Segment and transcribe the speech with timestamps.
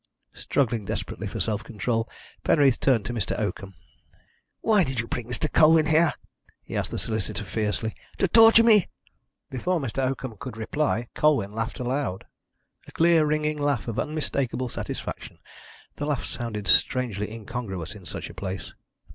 [0.33, 2.09] Struggling desperately for self control
[2.43, 3.37] Penreath turned to Mr.
[3.37, 3.75] Oakham.
[4.61, 5.45] "Why did you bring Mr.
[5.53, 6.11] Colwyn here?"
[6.63, 7.93] he asked the solicitor fiercely.
[8.17, 8.87] "To torture me?"
[9.51, 9.99] Before Mr.
[10.01, 12.23] Oakham could reply Colwyn laughed aloud.
[12.87, 15.37] A clear ringing laugh of unmistakable satisfaction.
[15.97, 18.73] The laugh sounded strangely incongruous in such a place.